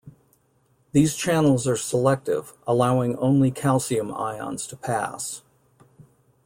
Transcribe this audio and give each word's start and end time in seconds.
These 0.93 1.15
channels 1.15 1.67
are 1.67 1.75
selective, 1.77 2.53
allowing 2.65 3.15
only 3.17 3.51
calcium 3.51 4.11
ions 4.11 4.65
to 4.65 4.75
pass. 4.75 5.43